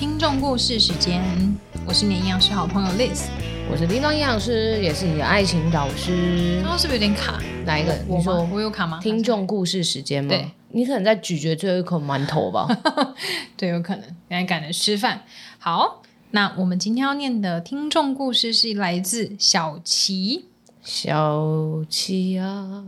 [0.00, 1.22] 听众故事时间，
[1.86, 3.26] 我是你的营养师好朋友 Liz，
[3.70, 6.56] 我是叮当营养师，也是你的爱情导师。
[6.62, 7.38] 刚刚是不是有点卡？
[7.66, 7.94] 哪一个？
[8.08, 8.98] 你说我有卡吗？
[9.02, 10.30] 听众故事时间吗？
[10.30, 12.66] 对，你可能在咀嚼最后一口馒头吧？
[13.58, 14.04] 对，有可能。
[14.26, 15.22] 赶紧赶着吃饭。
[15.58, 20.46] 好，那我们今天要念的听众故事是来自小琪。
[20.82, 22.82] 小琪啊。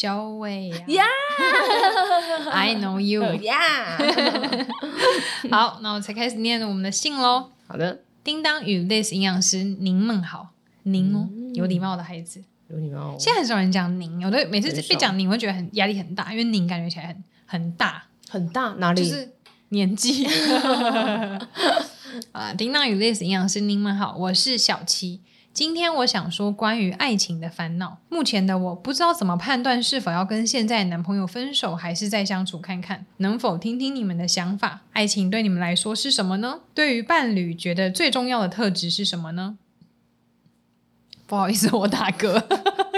[0.00, 1.04] 小伟呀，
[2.54, 3.58] I know you 呀。
[5.50, 7.50] 好，那我才开始念我们的信喽。
[7.66, 10.50] 好的，叮当与 This 营养师，您们好，
[10.84, 13.16] 您哦，嗯、有礼貌的孩子，有礼貌。
[13.18, 19.02] 现在很少人讲您，我都每次被讲您，我会觉得很压力很大，因为您感觉起来很很大，很大哪里？
[19.02, 19.32] 就是
[19.70, 20.28] 年纪。
[22.30, 25.22] 啊，叮当与 This 营养师，您们好，我是小七。
[25.58, 27.98] 今天我想说关于爱情的烦恼。
[28.08, 33.04] 目前的我不知道怎么判断是否要跟现在男朋友分手，还是再相处看看。
[33.16, 34.82] 能否听听你们的想法？
[34.92, 36.60] 爱情对你们来说是什么呢？
[36.72, 39.58] 对于伴侣，觉得最重要的特质是什么呢？
[41.26, 42.40] 不好意思，我打嗝，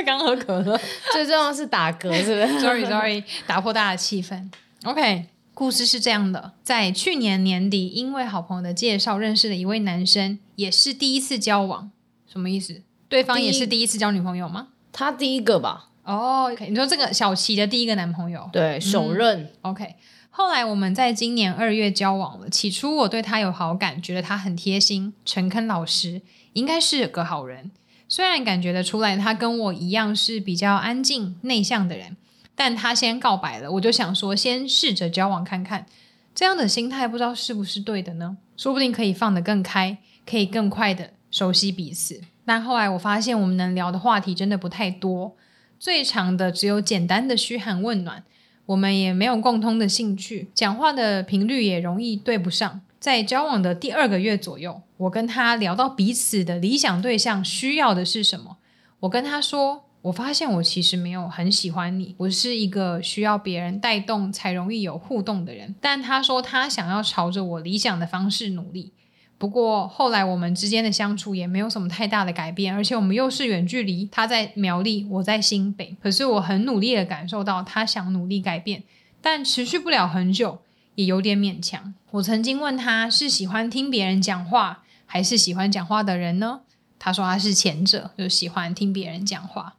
[0.04, 0.78] 刚喝可乐。
[1.14, 2.60] 最重要的是打嗝，是不是？
[2.60, 4.50] Sorry Sorry，打破大家的气氛。
[4.84, 11.90] OK，故事是这样的：在去年年底，因为好朋友的介绍，认识了一位男生，也是第一次交往。
[12.30, 12.82] 什么意思？
[13.08, 14.68] 对方也是第一次交女朋友吗？
[14.92, 15.88] 他第一个吧。
[16.04, 19.42] 哦、oh, okay，你说这个小琪的第一个男朋友，对，首任。
[19.42, 19.94] 嗯、OK，
[20.30, 22.48] 后来我们在今年二月交往了。
[22.48, 26.22] 起初我对他有好感，觉得他很贴心、诚恳、老实，
[26.54, 27.70] 应该是个好人。
[28.08, 32.16] 虽然感觉得出来他跟我一样是比较安静、内向的人，
[32.56, 35.86] 但他先告白了，我就想说先试着交往看看。
[36.34, 38.38] 这样的心态不知道是不是对的呢？
[38.56, 41.10] 说不定可以放得更开，可以更快的。
[41.30, 45.36] 熟悉彼此，但后来我发现我们能聊的话题真的不太多，
[45.78, 48.24] 最长的只有简单的嘘寒问暖，
[48.66, 52.80] 我们也没有共通的兴趣，讲话的频率也容易对不上。
[52.98, 58.58] 在交往的第二个月左右，我跟他聊到彼此的理想对象需要的是什么，
[59.00, 68.92] 我跟他说，我发现我其实没有很喜欢你，我是一个需要别人带动才容易有互动的人，但他说他想要朝着我理想的方式努力。
[69.40, 75.96] 不过后来我们之间的相处也没有什么太大的改变，而且我们又是远距离，他在苗栗，我在新北。
[76.02, 78.82] 可是我很努力的感受到他想努力改变，
[79.22, 80.58] 但持续不了很久，
[80.96, 81.94] 也有点勉强。
[82.10, 86.60] 我曾经问他是喜欢听别人讲话，还是喜欢讲话的人呢？
[86.98, 89.76] 他说他是前者，就喜欢听别人讲话。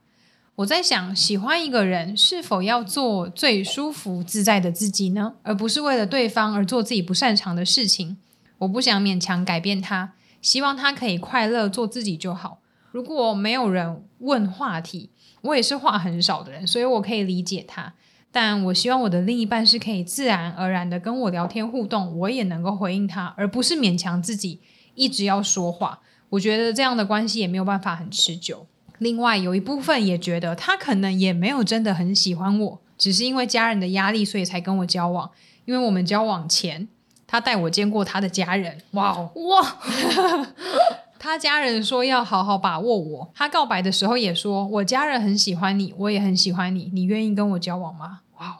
[0.55, 5.35] 我在想，喜欢一个人是否要做最舒服自在的自己呢？
[5.43, 8.17] 而不是为了对方而做自己不擅长的事情。
[8.61, 12.59] 我不想勉强改变他，希望他可以快乐做自己就好。
[12.91, 15.09] 如果没有人问话题，
[15.41, 17.93] 我也是话很少的人，所以我可以理解他。
[18.31, 24.59] 但我希望我的另一半是可以自然而然的跟我聊天互动，我也能够回应他，而不是勉强自己
[24.93, 25.99] 一直要说话。
[26.29, 28.67] 我觉得这样的关系也没有办法很持久。
[28.99, 35.31] 另外有一部分也觉得他可能也没有真的很喜欢我，只是因为家人的压力，所以才跟我交往。
[35.65, 36.87] 因为我们交往前，
[37.31, 39.77] 他带我见过他的家人，哇哦哇！
[41.17, 43.31] 他家人说要好好把握我。
[43.33, 48.19] 他告白的时候也说，我家人很喜欢你，我也很喜欢你，你愿意跟我交往吗？
[48.37, 48.57] 哇哦，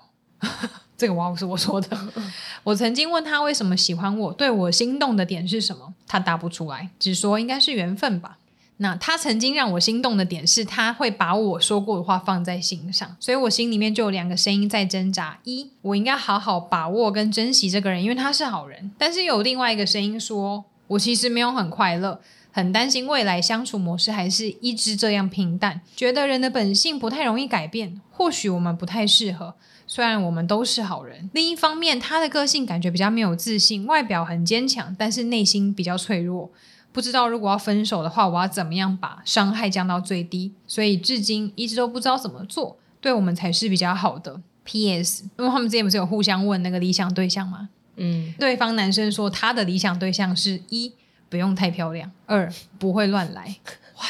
[0.98, 1.98] 这个哇哦是我说的。
[2.64, 8.38] 我曾经问他为什么喜欢我，对我心动的点是什么，他答不出来，只说应该是缘分吧。
[8.82, 22.20] 那他曾经让我心动的点是，他会把我说过的话放在心上，所以我心里面就有两个声音在挣扎：一，我应该好好把握跟珍惜这个人，因为他是好人；但是有另外一个声音说，我其实没有很快乐，
[22.52, 29.54] 很担心未来相处模式还是一直这样平淡，觉得人的本性不太容易改变，或许我们不太适合。
[29.86, 36.50] 虽然我们都是好人，另一方面，他的个性感觉比较没有自信，外表很坚强，但是内心比较脆弱。
[36.92, 40.52] 不知道如果要分手的话，我要怎么样把伤害降到最低？
[40.68, 44.42] 所以至今一直都不知道怎么做，对我们才是比较好的。
[44.64, 45.24] P.S.
[45.38, 47.70] 因为他们之前不是有互相问那个理想对象吗？
[47.96, 50.94] 嗯，对方男生说他的理想对象是一
[51.30, 53.58] 不用太漂亮，二不会乱来。
[53.98, 54.06] 哇，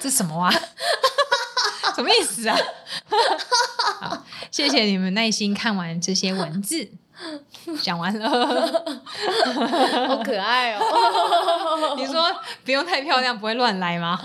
[0.00, 0.52] 这什么啊？
[1.96, 2.56] 什么意思啊？
[4.00, 6.90] 好，谢谢你们耐心看完这些文字。
[7.82, 8.28] 讲完了，
[10.08, 10.80] 好可爱哦！
[11.96, 12.24] 你说
[12.64, 14.20] 不用太漂亮，不会乱来吗？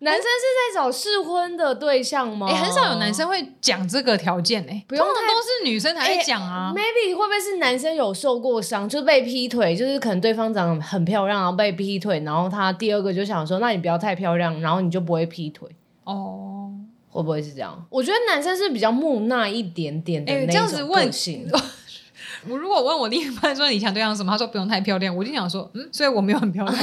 [0.00, 2.46] 男生是在找适婚的对象吗？
[2.48, 6.72] 哎、欸，很少有男生会讲这个条件哎，不用，都是女生才会讲啊。
[6.74, 15.68] 欸、maybe 会不会是男生有受过伤，就是被劈腿，就是可能对方长得很漂亮，然后被劈腿，然后他第二个就想说，那你不要太漂亮，然后你就不会劈腿
[16.04, 16.70] 哦？
[17.10, 17.86] 会不会是这样？
[17.90, 21.46] 我觉得男生是比较木讷一点点的那种个性。
[22.14, 26.76] 欸 我如果问我另一半说你想对象什么，他说不用太漂亮，我就想说嗯，所以我没有很漂亮。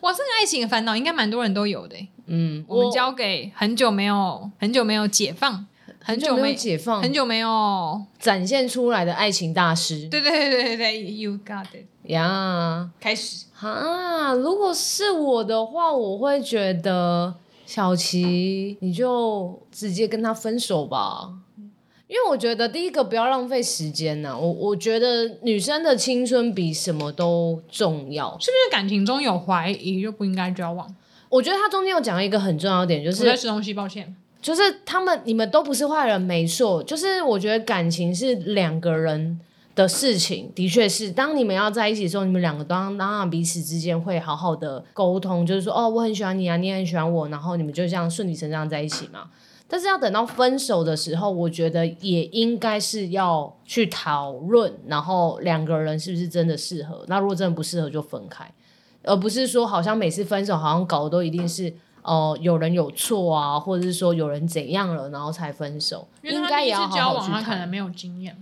[0.00, 1.96] 哇，这个爱情的烦恼应该蛮多人都有的。
[2.26, 5.66] 嗯，我们交给很久没有、很久没有解放、
[6.02, 10.08] 很久没有解放、很久没有展现出来的爱情大师。
[10.08, 14.32] 对对对对对，You got it 呀，开始啊！
[14.34, 17.34] 如果是我的话，我会觉得
[17.68, 21.34] 小琪，你就直接跟他分手吧。
[22.06, 28.30] 因为我觉得第一个不要浪费时间呐，我我觉得女生的青春比什么都重要。
[28.40, 30.96] 是不是感情中有怀疑就不应该交往？
[31.28, 34.16] 我觉得他中间有讲一个很重要的点，就是我在吃东西，抱歉。
[34.40, 36.82] 就是他们你们都不是坏人，没错。
[36.82, 39.38] 就是我觉得感情是两个人
[39.82, 49.30] 的事情，的确是当你们要在一起的时候，你们两个当当然彼此之间会好好的沟通，就是说哦，我很喜欢你啊，你也很喜欢我，然后你们就这样顺理成章在一起嘛。
[49.68, 57.04] 但是要等到分手的时候，我觉得也应该是要去讨论，然后两个人是不是真的适合？
[57.06, 58.50] 那如果真的不适合，就分开，
[59.04, 61.68] 而不是说好像每次分手好像搞的都一定是
[62.02, 66.08] 哦、呃、有人有错啊，或者是说有人怎样了，然后才分手。
[66.22, 67.44] 应该也要好好去谈。
[67.44, 68.36] 他可能没有经验。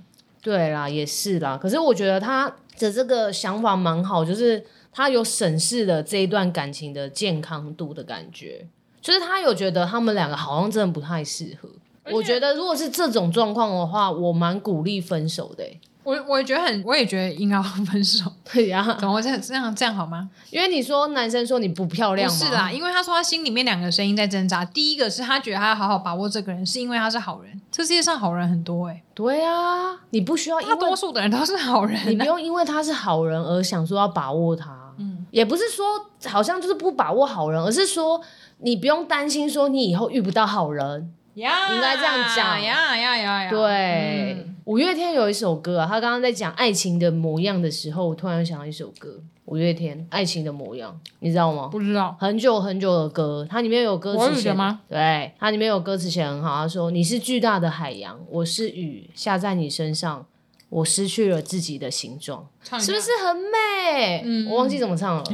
[0.46, 1.58] 对啦，也是啦。
[1.60, 2.46] 可是我觉得他
[2.78, 8.64] 的这个想法蛮好，就是他有审视了这一段感情的健康度的感觉。
[9.00, 11.68] 就是他有觉得他们两个好像真的不太适合。
[12.12, 15.64] 我觉得如果是这种状况的话，我蛮鼓励分手的。
[16.06, 18.32] 我我也觉得很，我也觉得应该要分手。
[18.52, 20.30] 对呀，怎么会这样这样这样好吗？
[20.50, 22.38] 因为你说男生说你不漂亮吗？
[22.38, 24.64] 不是啦，因为他说他心里面两个声音在挣扎。
[24.64, 27.60] 第一个是他觉得他要好好把握这个人，是因为他是好人。
[27.72, 29.02] 这世界上好人很多哎。
[29.12, 34.70] 对啊，你不需要，大多数的人都是好人，你不用因为他是好人而想说要把握他。
[34.98, 35.84] 嗯，也不是说
[36.30, 38.20] 好像就是不把握好人，而是说。
[38.58, 51.68] 你不用担心说你以后遇不到好人，呀，应该这样讲，呀呀呀呀，对，嗯、五月天有一首歌啊，他刚刚在讲爱情的模样的时候，我突然想到一首歌，五月天《爱情的模样》，你知道吗？
[51.68, 54.80] 不知道，很久很久的歌，它里面有歌词写吗？
[54.88, 60.26] 对，它里面有歌词写很好，他说：“你是巨大的海洋，我是雨，下在你身上，
[60.68, 65.24] 我失去了自己的形状，是不是很美？”嗯，我忘记怎么唱了。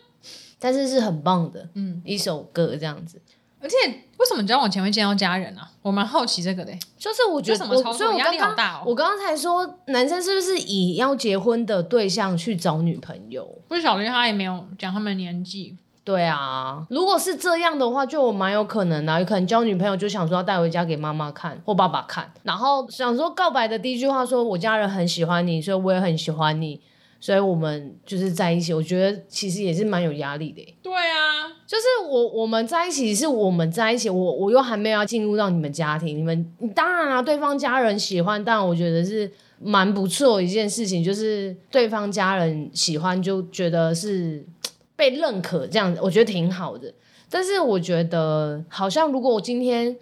[0.58, 3.22] 但是是很棒的，嗯，一首歌这样子。
[3.60, 3.76] 而且
[4.18, 5.70] 为什么交往前会见到家人啊？
[5.82, 6.72] 我蛮好奇这个的。
[6.98, 8.82] 就是我觉得什么操作压力好大哦。
[8.86, 13.58] 我刚刚才说，男生是不是以要结婚的对象去找女朋友？
[13.68, 15.76] 不是小林，他也没有讲他们的年纪。
[16.04, 19.18] 对啊，如果是这样的话，就蛮有可能的。
[19.18, 26.80] 有可能交女朋友就想说要带回家给妈妈看或爸爸看，然后想说告白的第一句话说：“我家人很喜欢你，所以我也很喜欢你。”
[27.26, 30.62] 所以我们就是在一起，我觉得其实也是蛮有压力的。
[30.80, 39.28] 对啊，就是我我们在一起是我们在一起，我我又还没有要进入到你们家庭，你们当然啊，对方家人喜欢，但我觉得是
[39.58, 44.46] 蛮不错一件事情，就是对方家人喜欢就觉得是
[44.94, 46.94] 被认可这样子，我觉得挺好的。
[47.28, 49.96] 但是我觉得好像如果我今天。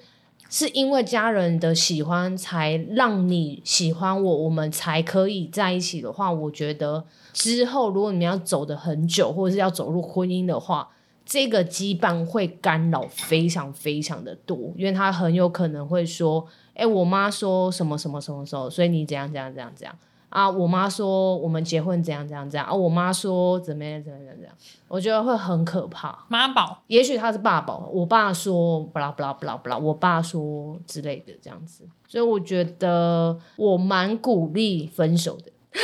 [0.54, 10.88] 是因为家人的喜欢才让你喜欢我，我们才可以在一起的话，我觉得之后如果你们要走的很久，或者是要走入婚姻的话，
[11.26, 19.98] 这个羁绊会干扰非常非常的多，因为他很有可能会说：“哎，我妈说什么什么什么时候，所以你怎样怎样怎样怎样。”
[20.34, 20.50] 啊！
[20.50, 22.74] 我妈说我们结婚怎样怎样怎样啊！
[22.74, 24.52] 我妈说怎么样怎么样怎样，
[24.88, 26.26] 我觉得会很可怕。
[26.28, 27.88] 妈宝，也许他是爸宝。
[27.92, 35.52] 我爸说不啦不啦不啦不啦，我爸说之类的这样子，所以我觉得我蛮鼓励分手的。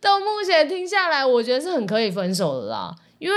[0.00, 3.36] 到目前听下来，我觉得是很可以分手的啦，因为。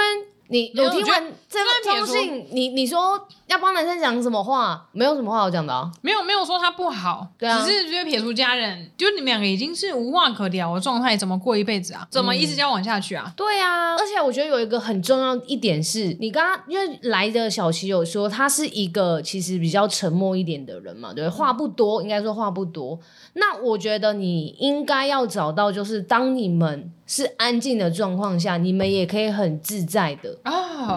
[0.51, 2.47] 你有听完这封信？
[2.49, 4.87] 你你说要帮男生讲什么话？
[4.91, 5.91] 没有什么话好讲的啊。
[6.01, 12.07] 没有没有说他不好，对啊，只是觉得撇除家人，就你们两个已经是无话可聊的状态，怎么过一辈子啊？
[12.11, 13.25] 怎么一直交往下去啊？
[13.27, 22.99] 嗯、对啊，而且我觉得有一个很重要一点是，你刚刚因为来的小琪有说他是一个其实比较沉默一点的人嘛，对，话不多，应该说话不多。
[23.33, 26.91] 那我觉得你应该要找到，就是当你们。
[27.11, 30.37] 是安静的状况下，你们也可以很自在的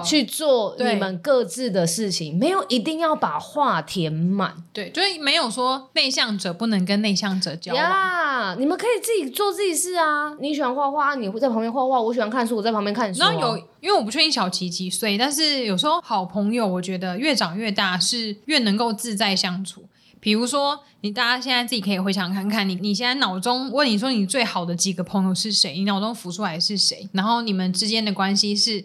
[0.04, 4.52] 去做你们各自的事情，没有一定要把话填满。
[4.72, 7.82] 对，就是没有说内向者不能跟内向者交往。
[7.82, 10.34] Yeah, 你们可以自己做自己事啊。
[10.40, 13.30] 你喜欢画画，你会在旁边画画；我喜欢看书，我在旁边看书啊。
[13.30, 19.84] 然后有，因为我不确定小琪几岁，但是有时候好朋友，我觉得越长越大是越能够自在相处。
[20.18, 25.74] 比如说，你大家现在自己可以回想看看，你你现在脑中问你说你最好的几个朋友是谁？
[25.74, 27.08] 你脑中浮出来是谁？
[27.12, 28.84] 然后你们之间的关系是，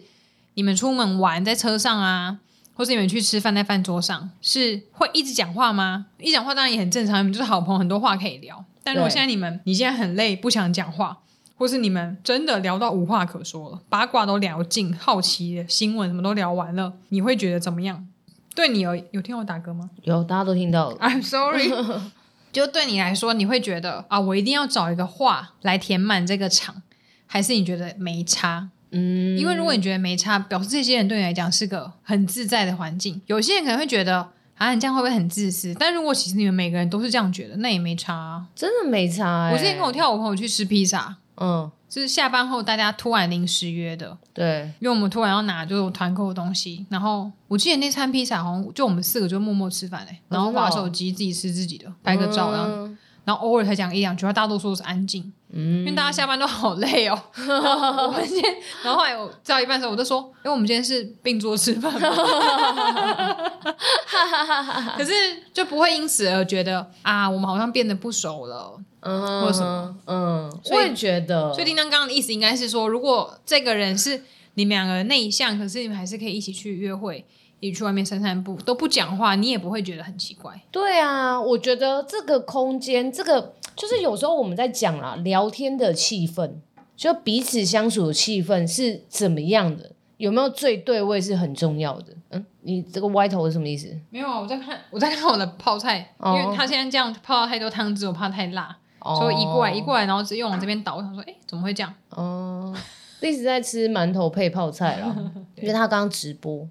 [0.54, 2.38] 你们出门玩在车上啊，
[2.78, 6.06] 或是你们去吃饭，在饭桌上是会一直讲话吗？
[6.20, 8.64] 一讲话当然也很正常，你们就是好朋友，很多话可以聊。
[8.84, 11.18] 但如果现在你们你现在很累，不想讲话，
[11.56, 18.06] 或是你们真的聊到无话可说了，八卦都聊尽，好奇的新闻什么都聊完了，你会觉得怎么样？
[18.54, 19.90] 对你有有听我打嗝吗？
[20.04, 20.96] 有，大家都听到了。
[20.98, 21.68] I'm sorry。
[22.52, 26.82] 就对你来说，你会觉得啊，我一定要找一个话来填满这个场，
[27.26, 28.70] 还是你觉得没差？
[28.90, 33.20] 嗯，因为如果你觉得没差，表示这些人对你来讲是个很自在的环境。
[33.26, 35.74] 有些人可能会觉得啊，你这样会不会很自私？
[35.78, 39.52] 但如果其实你们每个人都是这样觉得，那也没差啊，真的没差欸。
[39.52, 41.70] 我之前跟我跳舞朋友去吃披萨，嗯。
[41.88, 57.18] 就是下班后大家突然临时约的，对，因为我们突然要拿就是团购的东西，然后我记得那餐披萨好像就我们四个就默默吃饭嘞、欸，然后滑手机自己吃自己的，拍个照然后，嗯、然后偶尔才讲一两句话，大多数都是安静，嗯，因为大家下班都好累哦。
[57.36, 61.92] 我们今天，然后后来我到一半的时候我就说，因、欸、为我们今天是并桌吃饭
[64.96, 65.12] 可是
[65.52, 68.78] 就不会因此而觉得啊，我们好像变得不熟了。
[69.00, 71.52] 嗯，或者什么，嗯，我也觉得。
[71.52, 74.24] 所以叮当刚刚的意思应该是说，如果这个人是
[74.54, 77.24] 你们两个内向，可是你们还是可以一起去约会，
[77.60, 80.60] 一起去外面散散步，都不讲话，你也不会觉得很奇怪。
[80.72, 86.50] 对啊，我觉得这个空间，这个就是有时候我们在讲啦，聊天的气氛，
[86.96, 92.12] 就彼此相处的气氛是怎么样的，有没有最对位是很重要的。
[92.30, 93.96] 嗯，你这个歪头是什么意思？
[94.10, 98.76] 没有啊，我在看，我在看我的泡菜，哦、因为他现在这样泡到太多汤汁，我怕太辣。
[99.00, 100.96] 所以移过来移过来，然后直接往这边倒。
[100.96, 101.94] 我想说，哎，怎么会这样？
[102.10, 102.74] 哦，
[103.22, 106.68] 一直在吃馒头配泡菜了， 因为他刚刚直播。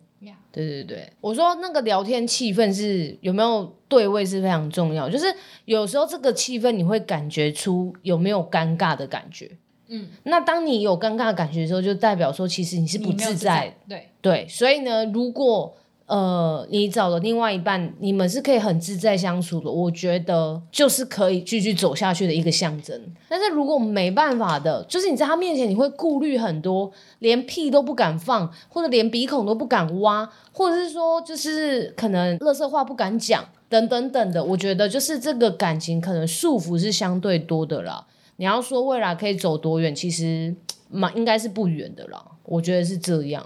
[0.51, 5.25] 对对对，我说那个聊天气氛是有没有对位是非常重要，就是
[5.65, 9.51] 有时候这个气氛你会感觉出有没有尴尬的感觉。
[9.89, 13.33] 嗯，那当你有尴尬的感觉的时候，就代表说其实你是不自在。
[13.33, 15.77] 自在对对，所以呢，如果
[16.07, 22.97] 呃，你找的另外一半，你们是可以很自在相处的，我觉得就是可以继续走下去的一个象征。
[23.27, 34.41] 但是如果没办法的，就是你在他面前你会顾虑很多，连屁都不敢放，或者连鼻孔都不敢挖，或者是说就是可能乐色话不敢讲，等等等的。
[34.41, 38.07] 我觉得就是这个感情可能束缚是相对多的啦。
[38.37, 40.55] 你要说未来可以走多远，其实
[40.89, 42.23] 蛮应该是不远的啦。
[42.45, 43.45] 我觉得是这样。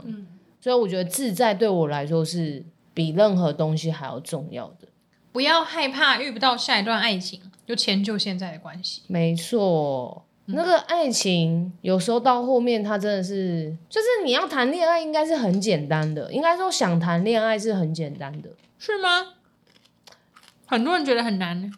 [0.61, 2.63] 所以我觉得自在对我来说是
[2.93, 4.87] 比任何东西还要重要的。
[5.31, 9.01] 不要害怕遇不到下一段爱情，就迁就现在的关系。
[9.07, 16.31] 没错，那个爱情有时候到后面，它真的是，就是你要谈恋爱，应该是很简单的。
[16.33, 19.35] 应该说想谈恋爱是很简单的，是吗？
[20.65, 21.71] 很多人觉得很难。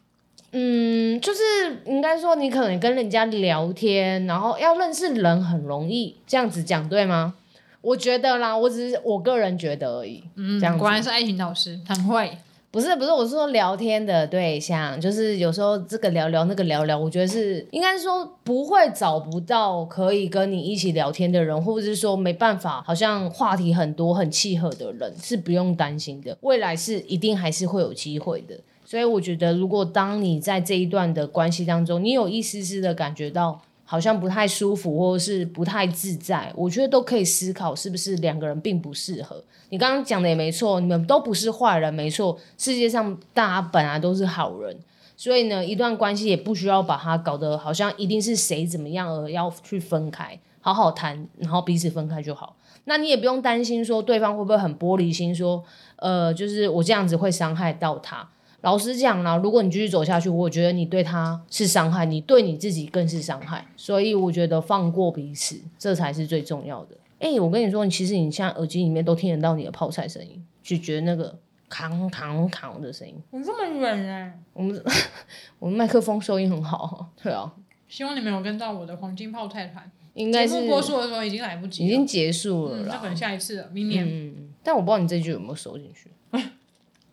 [0.51, 1.41] 嗯，就是
[1.85, 7.35] 应该说你可能跟人家聊天，然后要认识人很容易，这样子讲对吗？
[7.83, 10.23] 我觉得啦，我只是我个人觉得而已。
[10.37, 12.31] 嗯，这样果然是爱情导师，很会。
[12.71, 26.35] 不是不是，我是说聊天的对象，就是有时候这个聊聊，那个聊聊，我觉得是应该说不会找不到可以跟你一起聊天的人，或者是说没办法，好像话题很多很契合的人，是不用担心的。
[26.41, 28.57] 未来是一定还是会有机会的。
[28.85, 33.61] 所以我觉得，如果当你在这一段的关系当中，你有一丝丝的感觉到。
[33.93, 39.39] 好像不太舒服，或者是不太自在，我觉得都可以思考是不是两个人并不适合。
[39.69, 42.35] 你刚刚讲的也没错，你们都不是坏人，没错。
[42.57, 44.75] 世界上大家本来都是好人，
[45.15, 52.55] 所以呢，一段关系也不需要把它搞得好像一定是谁怎么样而要去分开，好好谈，然后彼此分开就好。
[52.85, 55.63] 那你也不用担心说对方会不会很玻璃心，说
[55.97, 58.27] 呃，就是我这样子会伤害到他。
[58.63, 63.65] 老实讲啦，如果你继续走下去，我觉得你对他是伤害，你对你自己更是伤害。
[63.75, 66.95] 所以我觉得放过彼此，这才是最重要的。
[67.19, 73.15] 哎、欸，我跟你说，你其实你现在耳机里面都听得到你的泡菜声音，就觉得那个扛扛扛的声音。
[73.31, 74.39] 你这么远哎？
[74.53, 74.81] 我们
[75.59, 77.51] 我们麦克风收音很好，对啊。
[77.89, 79.91] 希望你们有跟到我的黄金泡菜团。
[80.13, 82.85] 应该是播出的时候已经来不及，已经结束了啦。
[82.87, 84.07] 那、嗯、可能下一次了，明年。
[84.07, 86.09] 嗯，但我不知道你这句有没有收进去。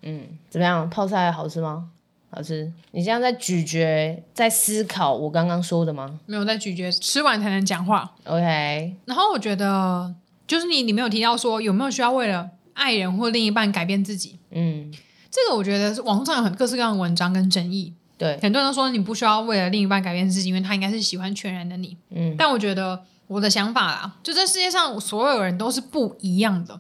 [0.02, 0.88] 嗯，怎么样？
[0.88, 1.88] 泡菜好吃吗？
[2.30, 2.72] 好吃。
[2.92, 6.18] 你现在在咀嚼，在思考我刚刚说的吗？
[6.26, 8.14] 没有在咀嚼，吃完才能讲话。
[8.24, 8.94] OK。
[9.04, 10.14] 然后我觉得，
[10.46, 14.38] 就是你，你没有提到说有没有需要为了爱人或另一半改变自己。
[14.52, 14.92] 嗯，
[15.30, 17.92] 这个我觉得网络上有很各式各样的文章跟争议。
[18.16, 21.96] 对，很多人都说你不需要为了另一半改变自己，因为他应该是喜欢全然的你。
[22.10, 26.78] 嗯，但我觉得我的想法啦，就这世界上所有人都是不一样的。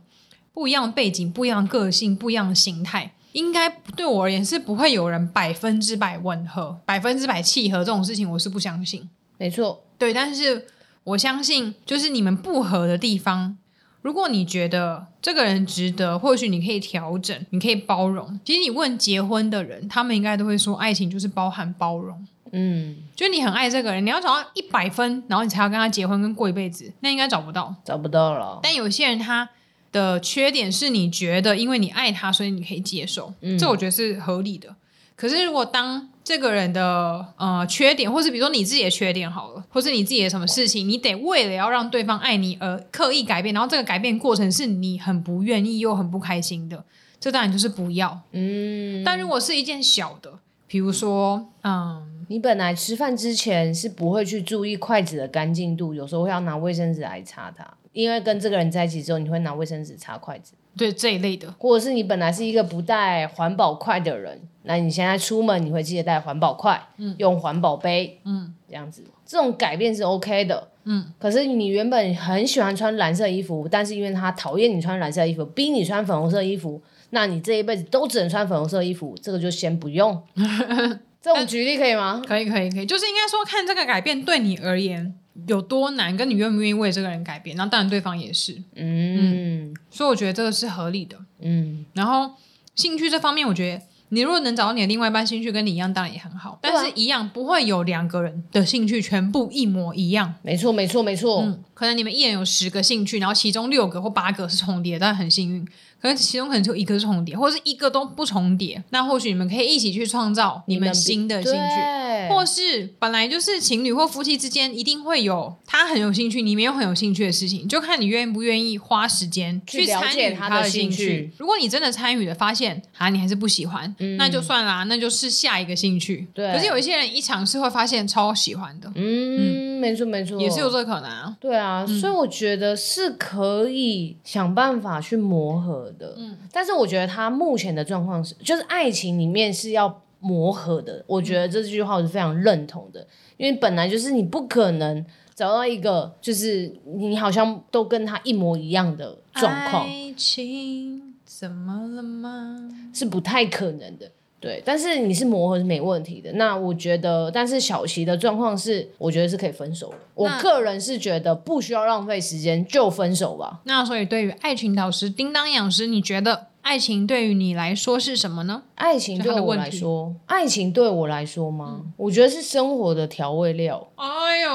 [0.52, 9.08] 不一样的背景，不一样的个性，不一样的心态，应该对我而言是不会有人百分之百吻合、百分之百契合这种事情，我是不相信。
[9.38, 10.66] 没错，对，但是
[11.04, 13.56] 我相信，就是你们不合的地方，
[14.02, 18.38] 如果你觉得这个人值得，或许你可以调整，你可以包容。
[18.44, 22.26] 其实你问结婚的人，他们应该都会说，爱情就是包含包容。
[22.52, 28.58] 嗯，就你很爱这个人，你要找到一百分，然后你才要跟他结婚跟过一辈子，那应该找不到，找不到了。
[28.62, 29.48] 但有些人他
[29.92, 34.74] 的缺点是你觉得因为你爱他，所以你可以接受，嗯，这我觉得是合理的。
[35.16, 46.84] 可是如果当这个人的呃缺点，或是比如说你自己的缺点好了，或是你自己的什么事情，你得为了要让对方爱你而刻意改变，然后这个改变过程是你很不愿意又很不开心的，
[47.18, 48.22] 这当然就是不要。
[48.32, 52.06] 嗯，但如果是一件小的，比如说嗯。
[52.30, 76.80] 你本来吃饭之前是不会去注意筷子的干净度，有时候会要拿卫生纸来擦它，因为跟这个人在一起之后，你会拿卫生纸擦筷子，对这一类的，或者是你本来是一个不带环保筷的人，那你现在出门你会记得带环保筷，嗯，用环保杯，嗯，这样子，这种改变是 OK 的，嗯，可是你原本很喜欢穿蓝色衣服，但是因为他讨厌你穿蓝色衣服，逼你穿粉红色衣服，
[77.10, 80.22] 那你这一辈子都只能穿粉红色衣服，这个就先不用。
[81.22, 82.22] 这种举例可以吗？
[82.26, 85.14] 可以，可以，可以，就是应该说，看这个改变对你而言
[85.46, 92.32] 有多难，跟你愿不愿意为这个人改变，然后当然对方也是，嗯，嗯，所以我觉得这个是合理的，嗯，然后
[92.74, 105.66] 兴趣这方面，我觉得你如果能找到你的另外一半兴趣跟你一样，当然也很好，但是一样不会有两个人的兴趣全部一模一样，没错，没错，没错，嗯，可能你们一人有十个兴趣，然后其中六个或八个是重叠，但很幸运。
[106.00, 121.30] 可能其中可能就一个是重叠，或者是一个都不重叠，那或许你们可以一起去创造你们新的兴趣，或是本来就是情侣或夫妻之间一定会有他很有兴趣，你没有很有兴趣的事情，就看你愿不愿意花时间去参与他的兴趣。
[121.38, 126.26] 如果你真的参与了，发现啊你还是不喜欢，嗯、那就算啦，那就是下一个兴趣。
[126.32, 131.36] 对，可是有一些人一尝试会发现超喜欢的，嗯，嗯没错没错，也是有这个可能啊。
[131.40, 136.14] 对啊，嗯、所以我觉得是可以想办法去磨合的。
[136.18, 141.02] 嗯，但是我觉得他目前的状况是，就是爱情里面是要磨合的。
[141.06, 143.06] 我觉得这句话我是非常认同的，
[143.38, 145.04] 因为本来就是你不可能
[145.34, 149.86] 找到一个，就是你好像都跟他一模一样的状况。
[149.86, 152.68] 爱情怎么了吗？
[152.92, 154.12] 是不太可能的。
[154.40, 156.32] 对，但是你是磨合是没问题的。
[156.32, 159.96] 那我觉得，但是小琪的状况是，我觉得是可以分手的。
[160.14, 163.60] 我个人是觉得不需要浪费时间，就分手吧。
[163.64, 168.62] 那所以，对于爱情导师叮当营养师，你觉得爱情对于你来说是什么呢？
[168.76, 171.82] 爱情对我来说，爱情对我来说吗？
[171.84, 173.86] 嗯、我觉得是生活的调味料。
[173.96, 174.50] 哎呦，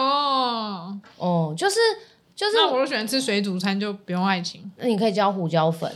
[1.18, 1.76] 哦，就是
[2.36, 4.72] 就是，那我都喜欢吃水煮餐，就不用爱情。
[4.78, 5.92] 那你可以加胡椒粉，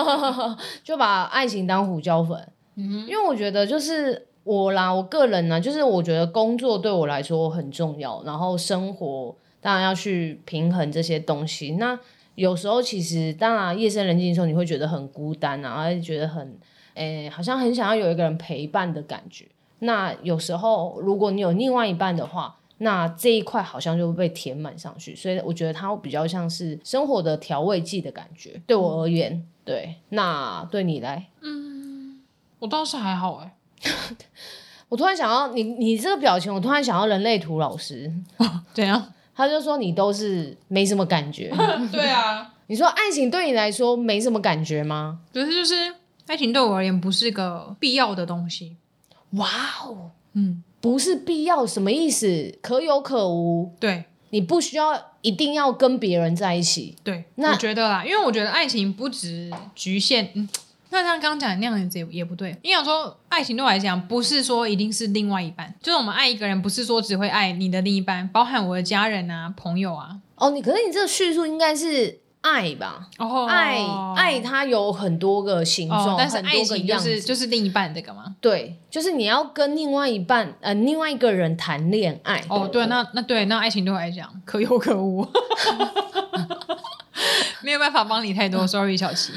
[0.84, 2.46] 就把爱情当胡椒粉。
[2.76, 11.72] 因为我觉得就是我啦，我个人呢，就是我觉得工作对我来说很重要，然后生活当然要去平衡这些东西。
[11.72, 11.98] 那
[12.34, 16.58] 有时候其实当然夜深人静的时候，你会觉得很孤单啊，而且觉得很
[16.94, 19.46] 诶，好像很想要有一个人陪伴的感觉。
[19.78, 25.16] 那有时候如果你有另外一半的话，那这一块好像就会被填满上去。
[25.16, 29.42] 所以我觉得它会比较像是生活的调味剂的感觉，对我而言。
[29.64, 31.65] 对，那对你来，嗯。
[32.58, 33.54] 我倒是还好哎，
[34.88, 38.12] 我突然想到你，你这个表情，我突然想到人类图老师，
[38.72, 39.12] 怎样？
[39.34, 41.52] 他就说你都是没什么感觉。
[41.92, 45.18] 对啊，你说爱情对你来说没什么感觉吗？
[45.32, 45.94] 可是就是
[46.26, 48.76] 爱情对我而言不是个必要的东西。
[49.32, 49.46] 哇
[49.84, 52.58] 哦，嗯，不是必要什么意思？
[52.62, 53.74] 可有可无。
[53.78, 56.96] 对，你不需要一定要跟别人在一起。
[57.04, 60.30] 对，那我觉得啦，因为我觉得爱情不只局限。
[60.34, 60.48] 嗯
[60.90, 70.16] 那像刚刚讲的那样子也也不对，你想说爱情对我来讲不是说一定是另外一半，就是我们爱一个人不是说只会爱你的另一半，包含我的家人啊、朋友啊。
[70.36, 73.08] 哦，你可是你这个叙述应该是爱吧？
[73.18, 73.78] 哦，爱
[74.14, 78.36] 爱它有很多个形状，哦，但是爱情就是就是另一半这个吗？
[78.40, 82.44] 对，就是你要跟另外一半呃另外一个人谈恋爱。
[82.48, 85.26] 哦，对，那那对那爱情对我来讲可有可无，
[87.62, 89.32] 没有办法帮你太多，sorry 小琪。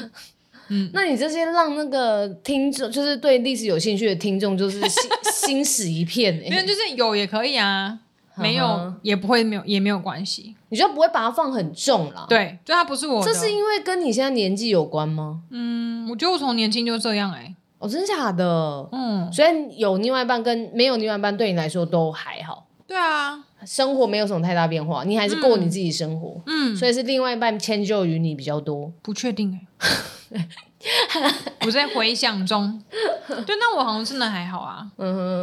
[0.70, 6.50] 嗯，那你这些让那个听众，就是对历史有兴趣的听众，就是心 心死一片哎、欸。
[6.50, 8.00] 没有，就是有也可以啊，
[8.36, 10.56] 没有也不会没有也没有关系。
[10.70, 12.28] 你就不会把它放很重了？
[12.30, 13.24] 对，就它不是我。
[13.24, 15.42] 这是因为跟你现在年纪有关吗？
[15.50, 17.56] 嗯，我觉得我从年轻就这样哎、欸。
[17.80, 18.88] 哦，真的假的？
[18.92, 22.68] 嗯，所以有另外一半跟没有另外一半对你来说都还好。
[22.86, 26.42] 对啊，生活没有什么太大变化，你还是过你自己生活。
[26.46, 28.92] 嗯，所以是另外一半迁就于你比较多。
[29.02, 29.90] 不确定哎、欸。
[31.66, 32.82] 我在回想中，
[33.28, 34.88] 对，那我好像真的还好啊。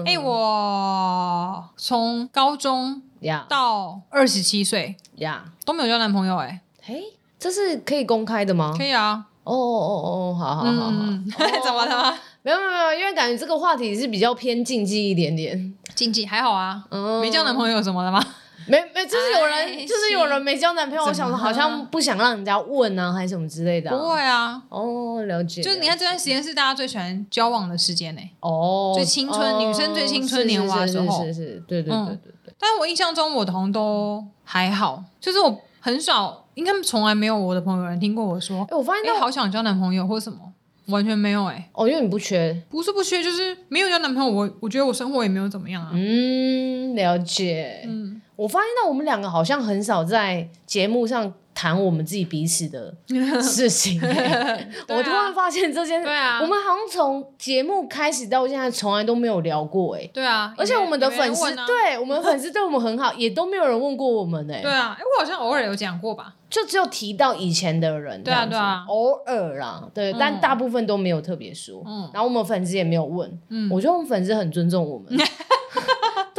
[0.04, 7.02] 哎、欸，我从高中呀到二十七岁呀都没有交男朋友、欸，哎，嘿，
[7.38, 8.72] 这是可以公开的吗？
[8.76, 9.26] 可以啊。
[9.44, 10.88] 哦哦哦哦，好好好好。
[10.90, 11.24] 嗯、
[11.64, 12.16] 怎么了？
[12.42, 15.74] 没有没有没有，因为感觉这个话题是比较偏禁忌一点点。
[15.94, 16.84] 禁忌还好啊。
[16.90, 17.20] 嗯。
[17.20, 18.24] 没交男朋友什么的吗？
[18.68, 23.90] 没没，就是有人，就是有人没交男朋友，我想说好像不想让人家问啊，还是什么之类的。
[23.90, 24.62] 不会啊。
[24.68, 25.62] 哦，了解。
[25.62, 28.20] 就是你看这段时间是大家最喜欢交往的时间呢。
[28.40, 28.92] 哦。
[28.94, 31.24] 最青春，女生最青春年华的时候。
[31.24, 32.54] 是是，对对对对对。
[32.58, 36.44] 但是我印象中，我同都还好，就是我很少。
[36.56, 40.38] 应该从来没有我的朋友人听过我说，哎、欸，我发现，哎，好想交男朋友或什么，
[40.86, 51.32] 完全没有、欸，哎，哦，因为你不缺，不是不缺，就是没有交男朋友，我我觉得我生活也没有怎么样啊，嗯，了解，嗯，我发现到我们两个好像很少在节目上。
[51.58, 52.94] 谈我们自己彼此的
[53.40, 75.08] 事情，我突然发现这件事，对啊，我们好像从节目开始到现在从来都没有聊过，哎，对啊，而且我们的粉丝，对我们粉丝对我们很好， 也都没有人问过我们，哎，对啊，哎，我好像偶尔有讲过吧，就只有提到以前的人，对啊，对啊，偶尔啦，对，但大部分都没有特别说，嗯，然后我们粉丝也没有问，嗯，我觉得我们粉丝很尊重我们。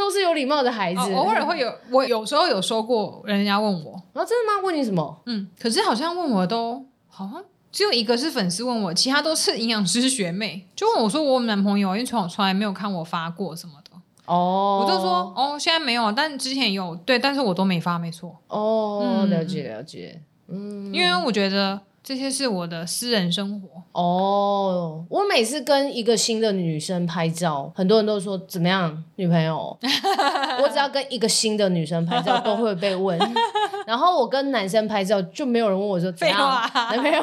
[0.08, 1.70] 都是有礼貌的孩子，偶尔会有。
[1.90, 4.64] 我有时候有说过，人家问我，啊，真的吗？
[4.64, 5.20] 问你什么？
[5.26, 13.90] 嗯，可是好像问我都好像只有一个是粉丝问我，其他都是营养师学妹，就问我说我有男朋友，因为从从来没有看我发过什么的。
[14.24, 18.34] 哦，我就说哦，现在没有，但之前有，对，但是我都没发，没错。
[18.48, 21.78] 哦，了解了解，嗯，因为我觉得。
[22.08, 25.04] 这些是我的私人生活哦。
[25.10, 29.76] Oh, 我每次跟一个新的女生拍照，很多人都说怎么样，女朋友？
[30.62, 33.18] 我只要跟一个新的女生拍照，都会被问。
[33.86, 37.22] 然后我跟男生拍照，就没有人问我说怎样，男朋友？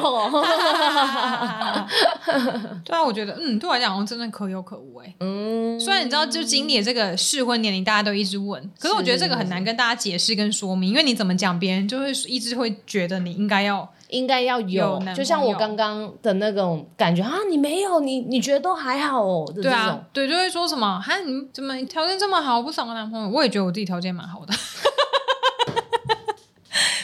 [2.84, 5.12] 对啊，我觉得嗯，对我来讲好像真的可有可无哎。
[5.18, 13.90] 嗯，虽然你知道，就经历这个适婚年龄，大家都一直问，可是我觉得这个很难跟大家解释跟说明，因为你怎么讲，别人就会一直会觉得你应该要。
[14.08, 19.52] 应该要有，有就像我刚刚的那种感觉啊，你没有，你你觉得都还好哦。
[19.54, 23.28] 对啊，对，就会说什么，哈，你怎么条件这么好，不找个男朋友？
[23.28, 24.54] 我也觉得我自己条件蛮好的。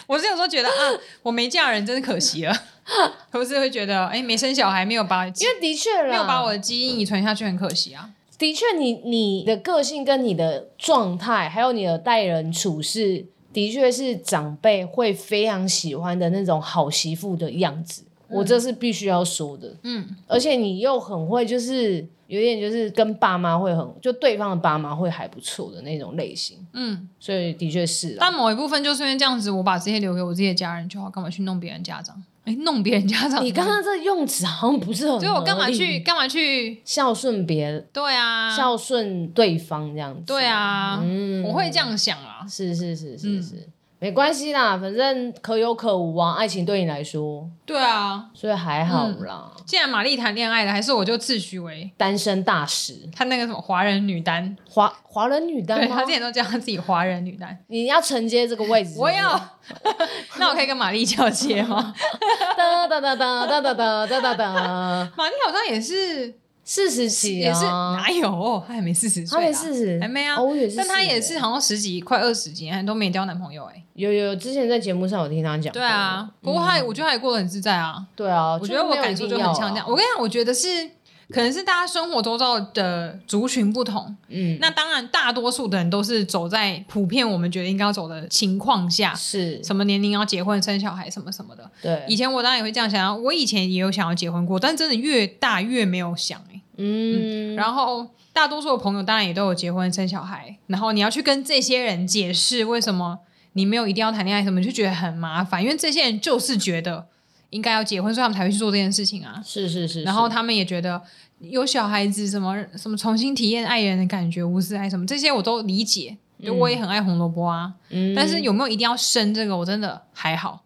[0.06, 2.54] 我是有时候觉得啊，我没嫁人真的可惜了。
[3.32, 8.10] 我是会觉得，哎，没生小孩，没有把，因为的确没有把我的基因遗传下去，很可惜啊。
[8.38, 13.26] 的确，你你的个性跟你的状态，还有你的待人处事。
[13.52, 19.76] 的确是长辈会非常喜欢的那种好媳妇的样子，嗯、我这是必须要说的。
[19.82, 26.56] 嗯，而且你又很会，就是有点就是跟爸妈会很，就对方的爸妈会还不错的那种类型。
[26.72, 28.16] 嗯，所以的确是。
[28.18, 32.16] 但某一部分就是因为这样子，我把这些留给我自己的家人就好，干嘛去弄别人家长？
[32.44, 33.44] 哎，弄别人家长？
[33.44, 35.20] 你刚刚这用词好像不是很……
[35.20, 37.86] 所以我干嘛去干嘛去孝顺别人？
[37.92, 40.22] 对啊，孝顺对方这样子。
[40.26, 42.46] 对啊，嗯，我会这样想啊。
[42.48, 46.34] 是是是是是，嗯、没关系啦，反正可有可无啊。
[46.34, 49.48] 爱情对你来说，对啊，所以还好啦。
[49.64, 53.08] 既然玛丽谈恋爱了，还是我就自诩为单身大使。
[53.14, 57.56] 她那个什么华人女单，华华人女单，对她之前都叫她自己华人女单。
[57.68, 59.12] 你要承接这个位置是不是？
[59.12, 59.40] 我要。
[60.36, 61.94] 那我可以跟玛丽交接吗？
[62.58, 65.12] 哒哒哒哒哒哒哒哒哒哒。
[65.16, 68.62] 玛丽好像也是四十几，也是哪有？
[68.66, 70.36] 他还没四十岁，她没四十，还没啊。
[70.76, 73.82] 但他也是好像十几，快二十几，还都没交男朋友哎。
[73.94, 75.72] 有有，之前在节目上有听他讲。
[75.72, 78.06] 对啊，不过她，我觉得他也过得很自在啊。
[78.14, 79.86] 对啊，我觉得我感受就很像这样。
[79.88, 80.90] 我跟你讲，我觉得是。
[81.32, 91.70] 可能是大家生活周遭的族群不同，嗯，那当然大多数的人都是走在普遍我们觉得应该要走的情况下，是什么年龄要结婚生小孩什么什么的。
[91.80, 103.20] 对，以前我当然也会这样想，我以前也有想要结婚过，但真的越大越没有想哎、欸，嗯，嗯，然后大多数的朋友当然也都有结婚生小孩，然后你要去跟这些人解释为什么
[103.54, 107.06] 你没有一定要谈恋爱什么，就觉得很麻烦，因为这些人就是觉得。
[107.52, 109.40] 应该要结婚，所以他们才会去做这件事情啊。
[109.44, 110.02] 是是是，是。
[110.04, 111.00] 然后他们也觉得
[111.38, 116.16] 有小孩子，什么什么重新体验爱人的感觉，无私爱什么这些我都理解。
[116.42, 117.74] 就我也很爱红萝卜啊。
[117.90, 118.14] 嗯。
[118.16, 120.62] 但是有没有一定要生这个，我真的还好。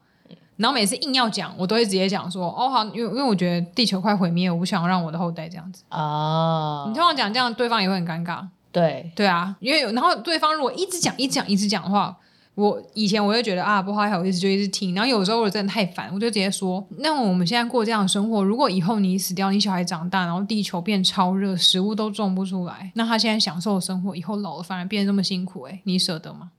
[0.57, 6.85] 然后每次硬要讲，我都会直接讲说：“哦好，因为因为我觉得地球快毁灭，我不想让我的后代这样子。”哦。
[6.88, 8.46] 你通常讲这样，对方也会很尴尬。
[8.70, 9.11] 对。
[9.16, 12.16] 对啊，因为然后对方如果一直讲、一直讲、一直讲的话。
[12.57, 26.53] 我以前我就觉得啊，不好好意思就一直听，然后有时候我真的太烦，我就直接说，那我们现在过这样的生活，如果以后你死掉，你小孩长大，然后地球变超热，食物都种不出来，那他现在享受的生活，以后老了反而变得这么辛苦，诶，你舍得吗？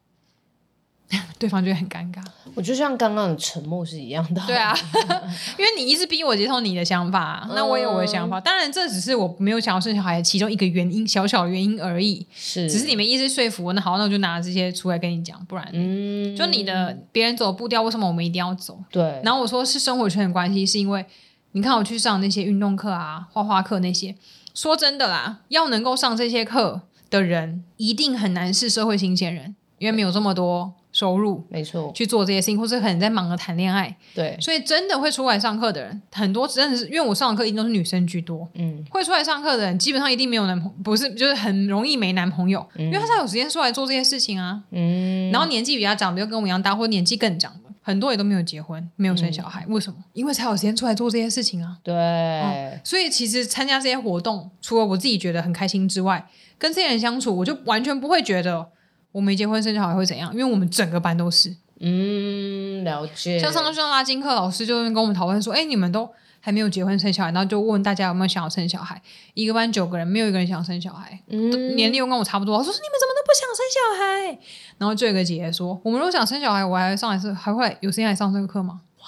[1.39, 2.21] 对方就会很尴尬。
[2.53, 4.41] 我就像刚刚的沉默是一样的。
[4.47, 4.75] 对啊，
[5.57, 8.41] 因为你一直逼我接受你的想法，嗯、那我也有我的想法。
[8.41, 12.25] 当然，这只是我没有想要生小孩的其中一个原因，小小原因而已。
[12.35, 18.77] 是，只是你们一直说服我，那好，那我就拿这些出来跟你讲，不然，嗯，就你的别人走的步调，为什么我们一定要走？
[18.89, 19.21] 对。
[19.23, 21.05] 然后我说是生活圈的关系，是因为
[21.51, 24.15] 你看我去上那些运动课啊、画画课那些，
[24.55, 30.73] 说真的啦，要能够上这些课的人，一定很难是社会新鲜人，因为没有这么多。
[30.97, 49.99] 收入没错，去做这些事情，或是可能在忙着谈恋爱，对，所以真的会出来上课的人很多，真的是因为我上的课一定都是女生居多，嗯，会出来上课的人基本上一定没有男朋友，不是就是很容易没男朋友，嗯、因为他才有时间出来做这些事情啊，嗯，然后年纪比较长的又跟我一样大，或年纪更长的，很多也都没有结婚，没有生小孩，嗯、为什么？
[50.13, 58.69] 因为才有时间出来做这些事情啊，对、嗯，所以其实参加这些活动，除了我自己觉得很开心之外，跟这些人相处，我就完全不会觉得
[59.17, 61.51] 我没结婚生小孩会怎样，因为我们整个班都是。
[61.79, 63.39] 嗯，了解。
[63.39, 66.07] 像上次上拉筋课，老师就跟我们讨论说：“哎，你们都
[66.39, 69.01] 还没有结婚生小孩，然后就问大家有没有想要生小孩。
[69.33, 72.55] 一个班九个人，没有一个人想生小孩，嗯、年龄又跟我差不多。
[72.55, 74.39] 我说你们怎么都不想生小孩？
[74.77, 78.81] 然后就有一个姐姐说：我们如果想生小孩，我还上来是还会有时间来上这个课吗？
[78.99, 79.07] 哇，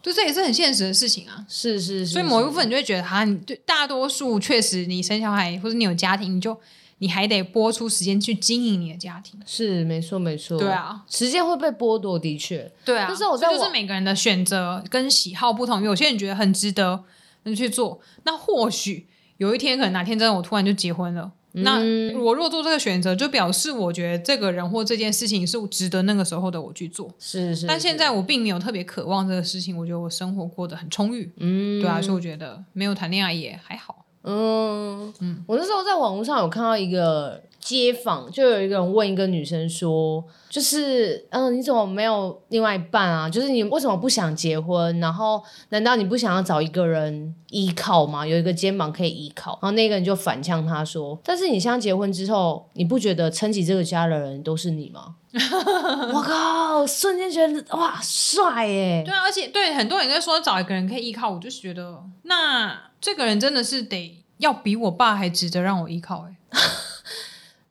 [0.00, 1.44] 就这也是很现实的事情啊。
[1.48, 6.56] 是是是，是，所以某一部分你就会觉得，哈，你对大多数确实你生小孩或者你有家庭，你就。
[7.00, 10.58] 你还得拨出时间去经营你的家庭，是没错没错。
[10.58, 12.70] 对啊，时间会被剥夺，的确。
[12.84, 17.02] 对啊，就是我这就是每个人的选择跟喜好不同，有些人觉得很值得
[17.44, 19.06] 能去做，那或许
[19.38, 27.08] 有一天可能哪天真的我突然就结婚了，嗯、那我若做这个选择，就表示我觉得这个人或这件事情是值得那个时候的我去做。
[27.18, 27.66] 是是，是。
[27.66, 31.32] 但现在我并没有特别渴望这个事情，我觉得我生活过得很充裕。
[31.38, 33.99] 嗯，对啊，所以我觉得没有谈恋爱也还好。
[34.22, 43.28] 嗯嗯，我那时候在网络上有看到一个街访，就有一个人问一个女生说，就是嗯、你怎么没有另外一半啊？
[43.28, 44.98] 就是你为什么不想结婚？
[44.98, 48.26] 然后难道你不想要找一个人依靠吗？
[48.26, 49.52] 有一个肩膀可以依靠？
[49.62, 55.16] 然后那个人就反呛他说，但是你现在结婚之后，你不觉得撑起这个家的人都是你吗？
[56.12, 56.84] 我靠！
[56.86, 59.02] 瞬间觉得哇，帅耶！
[59.04, 62.90] 对啊，而且对很多人在说找一个人可以依靠，我就觉得那。
[63.02, 66.36] 这个人真的是得要比我爸还值得让我依靠哎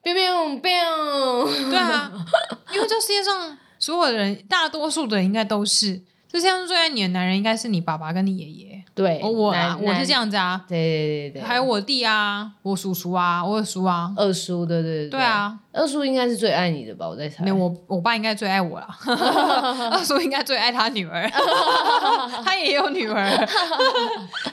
[0.02, 2.10] ，biu biu biu，对啊，
[2.72, 8.70] 因为这世界上所有的人，大多数的人应该都是，这世界上最爱你的男人应该是你爸爸跟你爷爷。
[8.92, 17.08] 对，我啊，我是这样子啊，对对对对，还有我弟啊，我叔叔啊，我二叔啊，二叔，对对对，对啊，二叔应该是最爱你的吧？
[17.08, 18.88] 我在猜，没有，我我爸应该最爱我啦，
[19.92, 21.30] 二叔应该最爱他女儿，
[22.44, 23.48] 他也有女儿，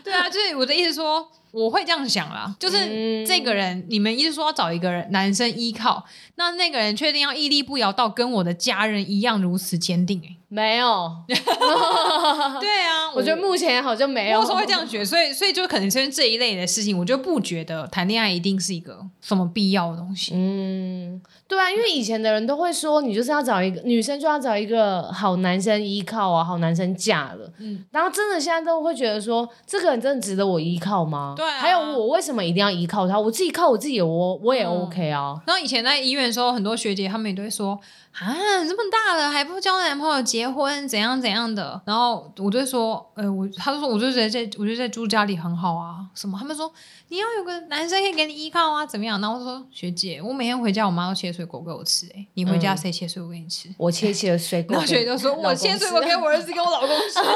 [0.03, 1.27] 对啊，就是我的意思说。
[1.51, 6.05] 我会这样想啦，就是这个人，嗯、你们一直说要找一个人男生依靠，
[6.35, 10.21] 那那个人确定要屹立不摇到跟我的家人一样如此坚定？
[10.23, 11.11] 哎，没有。
[11.27, 14.39] 对啊， 我觉得目前好像没有。
[14.39, 20.33] 我是会这样觉得，所以所以就可能是这一类的事情，我就不觉得谈恋爱一定是一个什么必要的东西。
[20.35, 27.49] 嗯，对啊，因为以前的人都会说，你就是要找一个女生，就要找一个好男生依靠啊，好男生嫁了。
[27.59, 31.33] 嗯，然后真的现在都会觉得说，这个人真的值得我依靠吗？
[31.37, 33.17] 对啊，还有我为什么一定要依靠他？
[33.19, 35.33] 我自己靠我自己，我我也 OK 啊。
[35.37, 35.41] 嗯。
[35.47, 37.79] 然后以前在医院的时候，很多学姐她们也都会说
[38.19, 38.33] 啊，
[38.67, 41.79] 这么大了还不交男朋友结婚，怎样怎样的。
[41.85, 45.97] 然后我就会说，呃，我他就说，我就觉得在，我觉得在住家里很好啊。
[46.15, 46.35] 什么？
[46.39, 46.71] 他们说
[47.09, 49.21] 你要有个男生可以给你依靠啊，怎么样？
[49.21, 52.07] 然后我说学姐，我每天回家，我妈都切水果给我吃。
[52.15, 53.69] 哎，你回家谁切水果给你吃？
[53.77, 54.73] 我切切了水果。
[54.73, 57.19] 然后学姐就说，我切水果给我儿子跟我老公吃。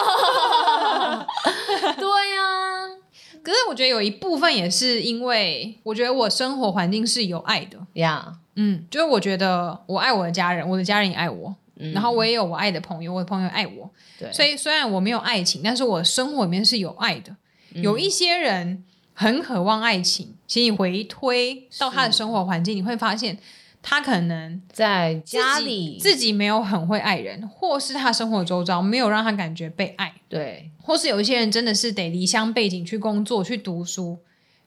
[2.00, 2.88] 对呀、啊。
[3.44, 8.34] 可是我觉得有一部分也是因为，我觉得我生活环境是有爱的呀，Yeah.
[8.56, 17.36] 嗯，就是我觉得我爱我的家人，我的家人也爱我，嗯、然后我也有我爱的朋友，我的朋友爱我，对，所以虽然我没有爱情，但是我生活里面是有爱的。
[17.74, 18.84] 嗯、有一些人
[19.14, 23.38] 很渴望爱情，其实你回推到他的生活环境，你会发现。
[23.84, 34.20] 他可能在家里自己没有很会爱人，或是他生活周遭没有让他感觉被爱，对，或是有一些人真的是得离乡背景去工作去读书，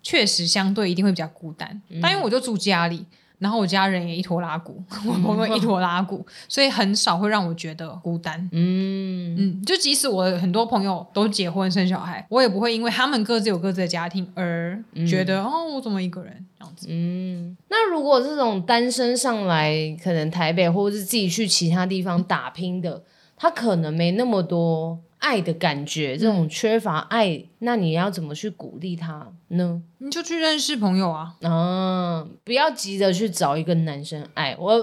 [0.02, 1.80] 确实相对一定会比较孤单。
[1.90, 3.06] 嗯、但因为我就住家里。
[3.38, 8.38] 然后我家人也一拖拉库，我朋友一拖拉库，嗯、所以很少会让我觉得孤单。
[8.52, 16.86] 嗯嗯，就即使我很多朋友都结婚生小孩，我也不会因为他们各自有各自的家庭而觉得、嗯、哦，我怎么一个人这样子。
[16.88, 23.02] 嗯，那如果这种单身上来，可能台北或者是自己去其他地方打拼的，
[23.36, 24.98] 他可能没那么多。
[25.24, 29.80] 爱的感觉，这种缺乏爱，嗯、那你要怎么去鼓励他呢？
[29.96, 34.78] 你就去认识朋友啊，啊，不要急着去找一个男生爱我，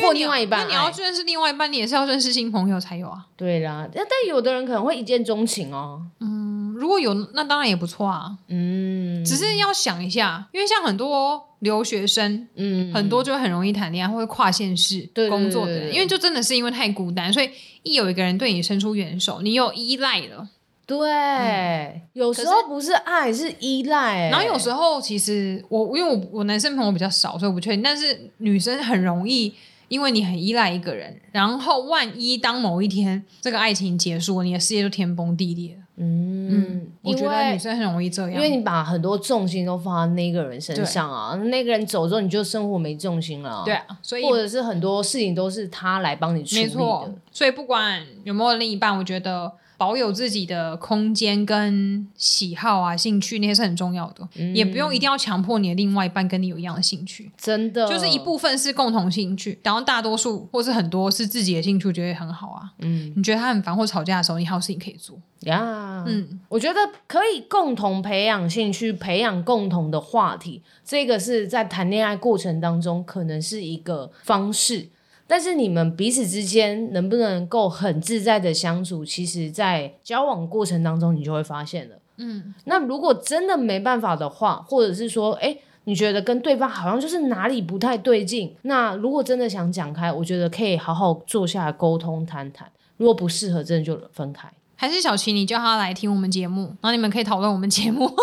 [0.00, 3.26] 或另外一半你要去认识另外一半，你也是要认识新朋友才有啊。
[3.36, 6.00] 对啦，但有的人可能会一见钟情哦。
[6.20, 6.41] 嗯，
[6.82, 8.36] 如果有，那当然也不错啊。
[8.48, 17.48] 嗯，只是要想一下，因为像很多留学生，嗯，很多就很容易谈恋爱或者跨县市工作的人，对对对对，因为就真的是因为太孤单，所以
[17.84, 20.48] 一有一个人对你伸出援手，你有依赖了。
[20.84, 24.28] 对，嗯、有时候不是爱，是，依赖。
[24.28, 27.80] 然后有时候其实我，因为我我男生朋友比较少，所以我不确定。
[27.80, 29.54] 但是女生很容易，
[29.86, 35.78] 因为你很依赖一个人，然后万一当某一天这个爱情结束，你的世界就天崩地裂。
[35.96, 43.62] 嗯，嗯，我觉得女生很容易这样，因为你把很多重心都放在那个人身上啊，那个人走之后，你就生活没重心了。
[43.64, 46.68] 对啊，所以或者是很多事情都是他来帮你处理的。
[46.68, 49.52] 没错，所以不管有没有另一半，我觉得。
[49.82, 57.28] 保有自己的空间跟喜好啊、兴趣那些是很重要的，嗯、也不用一定要强迫你的另外一半跟你有一样的兴趣。
[57.36, 62.70] 真的，就是一部分是共同兴趣，然后大多数或是很多是自己的兴趣，我觉得很好啊。
[62.78, 66.04] 嗯，你觉得他很烦或吵架的时候，你还有事情可以做呀。
[66.06, 74.90] 嗯，我觉得可以共同培养兴趣，培养共同的话题，这个是在谈恋爱过程当中可能是一个方式。
[75.32, 81.96] 但是你们彼此之间能不能够很自在的相处，其实，在交往过程当中，你就会发现了。
[82.18, 92.70] 嗯，那如果真的没办法的话，或者是说，哎，你觉得跟对方好像就是哪里不太对劲，那如果真的想讲开，我觉得可以好好坐下来沟通谈谈。
[92.98, 94.46] 如果不适合，真的就分开。
[94.76, 98.14] 还是小琪，你叫他来听我们节目，然后你们可以讨论我们节目。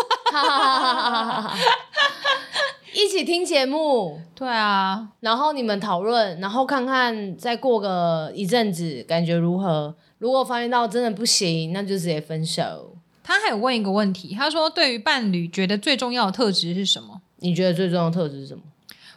[3.02, 9.96] 一起听节目，对啊，然后你们讨论，然后看看再过个一阵子感觉如何。
[10.18, 12.94] 如果发现到真的不行，那就直接分手。
[13.24, 18.64] 他还有问一个问题，他说：“对于伴侣，觉得最重要的特质是什么？”你觉得最重要的特质是什么？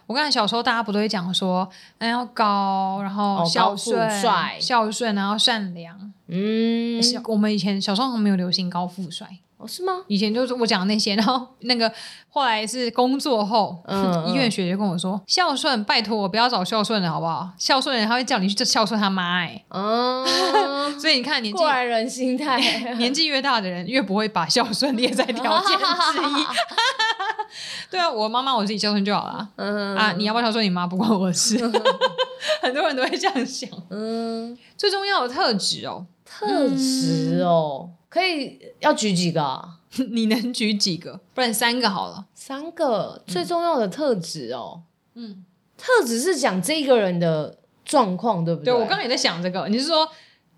[0.07, 1.67] 我看小时候大家不都会讲说，
[1.97, 6.13] 嗯，要高，然后孝顺、哦、帅孝顺，然后善良。
[6.27, 9.27] 嗯，我们以前小时候没有流行高富帅。
[9.57, 10.03] 哦、是吗？
[10.07, 11.89] 以前就是我讲的那些，然后那个
[12.27, 17.49] 后来是工作后，嗯、医院学姐跟我说，孝顺，拜托我不要找孝顺的好不好？
[17.57, 19.63] 孝顺的人他会叫你去孝顺他妈哎。
[19.69, 20.25] 嗯，
[20.99, 22.59] 所以你看年纪， 过来人心态，
[22.95, 26.45] 年纪越大的人越不会把孝顺列在条件之一。
[27.89, 29.47] 对啊，我妈妈我自己孝顺就好了。
[29.55, 31.57] 嗯啊，你要不要孝顺你妈不关我的事。
[32.61, 33.69] 很多人都会这样想。
[33.89, 36.05] 嗯，最重要的特质哦，
[36.39, 37.89] 特质哦。
[37.89, 39.79] 嗯可以要举几个啊？
[40.11, 41.19] 你能举几个？
[41.33, 42.27] 不然三个好了。
[42.35, 44.83] 三个最重要的特质哦。
[45.15, 45.43] 嗯，
[45.75, 48.71] 特质是讲这个人的状况，对不对？
[48.71, 49.67] 对，我刚刚也在想这个。
[49.67, 50.07] 你是说，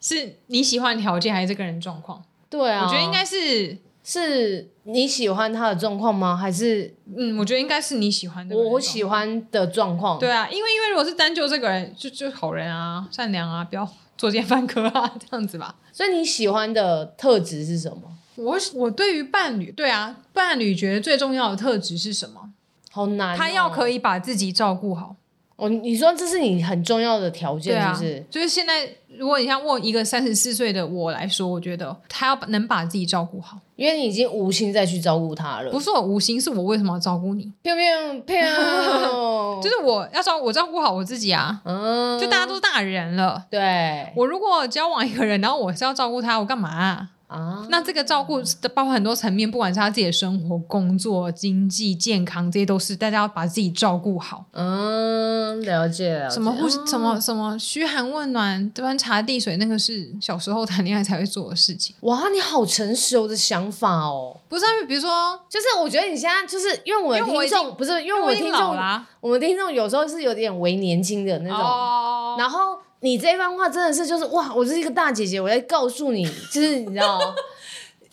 [0.02, 2.22] 是你喜欢条件，还是这个人状况？
[2.50, 6.36] 对啊，我觉得应该是是你喜欢他的状况吗？
[6.36, 8.54] 还是嗯，我觉得应该是你喜欢的。
[8.54, 10.20] 我我喜欢的状况。
[10.20, 15.76] 对啊，因为因为如果是单就这个人，就就好人啊，善良啊，不要作奸犯科啊，这样子吧。
[15.92, 18.02] 所以你喜欢的特质是什么？
[18.36, 22.50] 我我对于伴侣，对啊，伴侣觉得最重要的特质是什么？
[22.92, 23.38] 好难哦。
[23.38, 25.16] 他要可以把自己照顾好。
[25.56, 28.20] 哦，你说这是你很重要的条件，是不是？
[28.20, 35.72] 啊，就是现在，如果你像问一个三十四岁的我来说，我觉得他要能把自己照顾好，因为你已经无心再去照顾他了。
[35.72, 37.52] 不是我无心，是我为什么要照顾你？
[37.62, 37.84] 飘飘
[38.26, 38.40] 飘，
[39.62, 41.62] 就是我要照我照顾好我自己啊。
[41.66, 44.12] 嗯，就大家都是大人了，对。
[44.16, 47.10] 我如果交往一个人，然后我是要照顾他，我干嘛啊？
[47.28, 54.46] 啊，那这个照顾的包括很多层面，不管是他自己的生活、工作、经济、健康，这些都是大家要把自己照顾好。
[54.52, 56.30] 嗯，了解了。
[56.30, 61.96] 什么呼什么什么嘘寒问暖、端茶递水，那个是小时候谈恋爱才会做的事情。
[62.02, 64.38] 哇，你好成熟的想法哦。
[64.48, 68.78] 不是，比如说，就是我觉得你现在就是因为我的听众不是因为我的听众，
[69.20, 72.78] 我们听众有时候是有点为年轻的那种，哦、然后。
[73.06, 74.52] 你这番话真的是就是哇！
[74.52, 77.36] 我是一个大姐姐，我在告诉你， 就是你知道，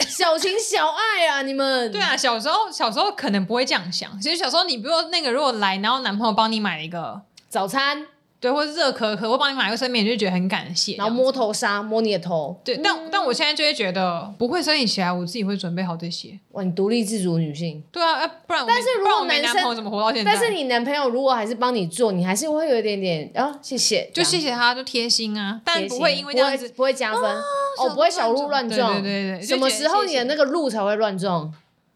[0.00, 4.20] 小情小爱啊，你们对啊，小时候小时候可能不会这样想。
[4.20, 8.06] 其实小时候，你比如说那个如果来，然后男朋友帮你买了一个早餐。
[8.42, 10.96] 对，或者热可可，我帮你买个生命，就觉得很感谢。
[10.96, 12.60] 然后摸头杀，摸你的头。
[12.64, 16.36] 对，但但我现在就会觉得，不会生理起来，我自己会准备好这些。
[16.50, 17.80] 哇，你独立自主女性。
[17.92, 18.64] 对啊，不然。
[18.66, 20.32] 但是如果男生男朋友怎么活到现在？
[20.32, 25.60] 但是你男朋友如果还是帮你做，你还是会有一点点啊，谢谢，就谢谢他，就贴心啊。
[25.64, 29.00] 但不会因为这样子不会加分哦，不会小鹿乱撞。
[29.00, 29.46] 对对对。
[29.46, 31.42] 什么时候你的那个鹿才会乱撞？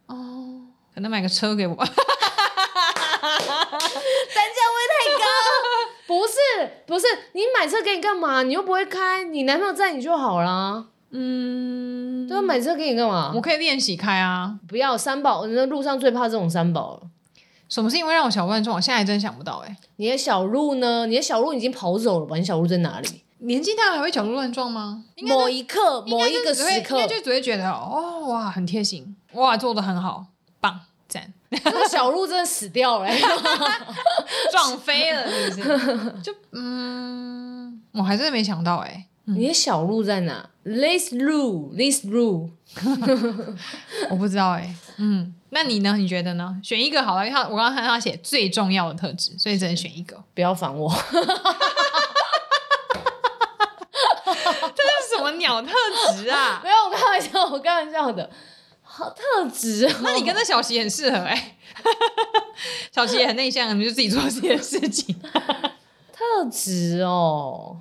[0.06, 0.60] 哦，
[0.94, 1.74] 可能买个车给我。
[1.74, 1.84] 单
[3.34, 4.85] 价会太高。
[6.06, 6.34] 不是
[6.86, 8.42] 不是，你买车给你干嘛？
[8.42, 10.86] 你又不会开，你男朋友载你就好了。
[11.10, 13.32] 嗯，对啊，买车给你干嘛？
[13.34, 14.58] 我可以练习开啊。
[14.68, 17.02] 不要三宝，那路上最怕这种三宝了。
[17.68, 18.76] 什么是因为让我小鹿乱撞？
[18.76, 19.76] 我现在还真想不到哎、欸。
[19.96, 21.06] 你的小鹿呢？
[21.06, 22.36] 你的小鹿已经跑走了吧？
[22.36, 23.22] 你小鹿在哪里？
[23.38, 25.04] 年纪大还会小鹿乱撞吗？
[25.22, 30.26] 某一刻，某一个时刻，就只会觉得哦哇，很贴心，哇，做的很好，
[30.60, 30.80] 棒，赞。
[31.64, 33.20] 这个小鹿真的死掉了、欸，
[34.50, 36.14] 撞飞了是不是？
[36.22, 39.06] 就嗯，我还真的没想到哎、欸。
[39.28, 42.50] 你的小鹿在哪？This Lu，This Lu，
[44.08, 44.76] 我不知道哎、欸。
[44.98, 45.96] 嗯，那你呢？
[45.96, 46.56] 你觉得呢？
[46.62, 50.22] 选一个好了，因为他我刚刚看到他写最重要的特质，所以只能选一个。
[50.32, 50.92] 不要烦我。
[54.24, 55.72] 这是什么鸟特
[56.16, 56.60] 质啊？
[56.62, 58.30] 没有，我开玩笑，我开玩笑的。
[58.96, 61.56] 好特质、哦，那你跟那小琪很适合哎、欸。
[62.90, 65.14] 小琪也很内向，你就自己做自己的事情。
[66.10, 67.76] 特质哦。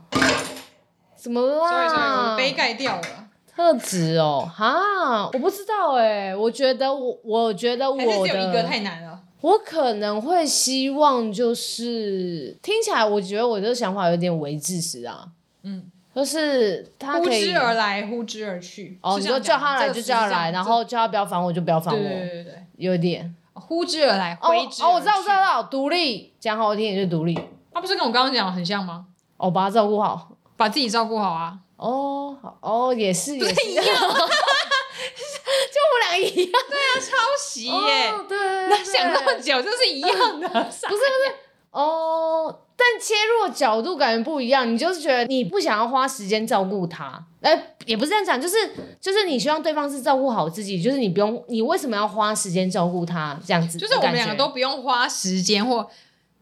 [1.15, 2.35] 怎么啦？
[2.35, 3.29] 杯盖掉了。
[3.55, 6.35] 特质哦，哈，我不知道哎。
[6.35, 9.21] 我觉得我，我觉得我的还是只有一个太难了。
[9.39, 15.29] 我可能会希望就是听起来，我觉得我这个想法有点为自私啊。
[15.63, 18.97] 嗯，就是他可以呼之而来，呼之而去。
[19.01, 21.99] 哦，你就叫他来就叫他来，然后叫他不要烦我就不要烦我。
[21.99, 24.83] 对对对对，有点呼之而来，挥之而去。
[24.83, 27.37] 哦，我知道，我知道，独立讲好听点就独立。
[27.73, 29.07] 他不是跟我刚刚讲的很像吗？
[29.35, 30.29] 哦，把他照顾好。
[30.57, 31.53] 把自己照顾好啊！
[31.75, 36.51] 哦，哦，也是，也是一样， 就我们俩一样。
[36.69, 38.09] 对啊，抄袭耶！
[38.09, 38.37] 哦、对，
[38.69, 41.35] 那想那么久就是一样的，不是不是
[41.75, 42.59] 哦。
[42.77, 48.55] 但切入的角度感觉不一样，你就是觉得你不想要花时间照顾他，哎，也不是这样讲，就是
[48.99, 53.77] 就是你希望对方是照顾好自己，就是你不用，你为什么要花时间照顾他这样子？
[53.77, 55.89] 就是我们两个都不用花时间或。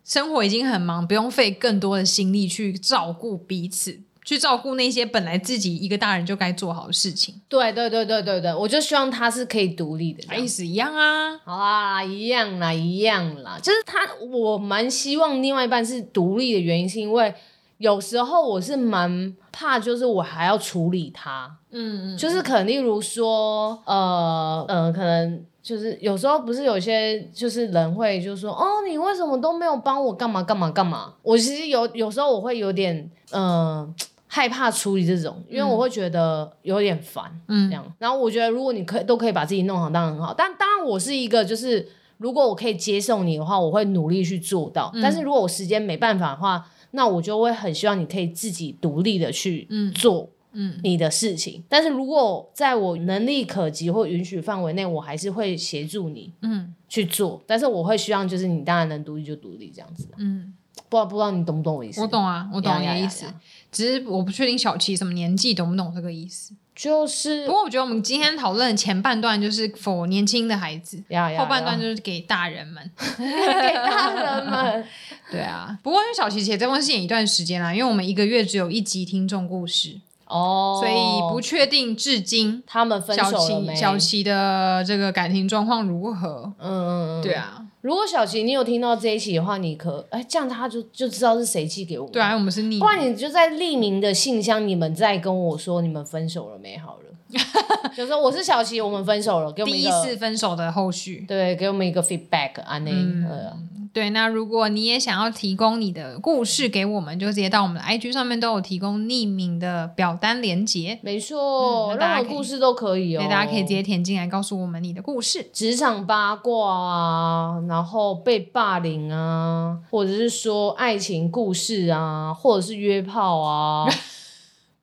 [0.06, 7.42] 生活已经很忙，不用费更多的心力去照顾彼此，去照顾那些本来自己一个大人就该做好的事情。
[7.50, 11.38] 对对对对对对，我就希望他是可以独立的，意思一样啊。
[11.44, 13.58] 好啊，一样啦，一样啦。
[13.62, 14.00] 就是他，
[14.32, 17.34] 我蛮希望另外一半是独立的原因，是因为
[17.78, 21.58] 有时候我是蛮怕，就是我还要处理他。
[21.72, 25.46] 嗯嗯，就是可能例如说，呃呃，可能。
[25.64, 31.14] 就是有时候不是有些就是人会就说哦，你为什么都没有帮我干嘛干嘛干嘛？
[31.22, 33.96] 我其实有有时候我会有点嗯、呃、
[34.34, 37.86] 害怕处理这种，因为我会觉得有点烦，嗯，这样。
[38.00, 40.34] 然后我觉得如果你可以都可以把自己弄好，当然很好。
[40.34, 44.90] 但当然我是一个就是如果我可以接受你的话，我会努力去做到。
[44.96, 50.24] 嗯、但是如果我时间没办法的话，那我就会很希望你可以自己独立的去做。
[50.24, 57.42] 嗯嗯，你的事情，但是如果在我能力可及或允许范围内，我还是会协助你，嗯，去做。
[57.48, 60.54] 但是我会希望就是你当然能独立就独立这样子，嗯，
[60.90, 62.00] 不知道不知道你懂不懂我意思？
[62.02, 63.26] 我懂啊，我懂你的意思，
[63.74, 66.54] 只是我不确定小琪什么年纪懂不懂这个意思。
[66.76, 70.98] 就是，不过我觉得我们今天讨论的前半段就是 for 年轻的孩子，
[71.38, 74.84] 后半段就是给大人们， 给大人们。
[75.30, 80.00] 对啊，不过因为小琪其实这封信也一段时间啦，因为我们一个月只有一集听众故事。
[80.26, 83.76] 哦，所以不确定至今他们分手了没？
[83.76, 86.52] 小琪的这个感情状况如何？
[86.58, 87.63] 嗯嗯嗯，对啊。
[87.84, 92.14] 如果小琪你有听到这一期的话，你可哎这样他就就知道是谁寄给我们。
[92.14, 92.80] 对啊，我们是匿名。
[92.80, 96.78] 不然你就在匿名的信箱，你们再跟我说你们分手了没？
[96.78, 97.13] 好了，
[97.96, 101.26] 就说我是小琪，我们分手了，给我们一第一次分手的后续。
[101.28, 102.92] 对，给我们一个 feedback 啊，那
[103.28, 103.54] 呃。
[103.94, 110.98] 对，那如果你也想要提供你的故事给我们，就直接到我们的 IG 上面都有提供匿名的表单连接。
[111.04, 113.22] 没错，嗯、任何故事都可以哦。
[113.22, 123.88] 对，大家可以直接填进来告诉我们你的故事，职场八卦啊，然后被霸凌啊，或者是说爱情故事啊，或者是约炮啊。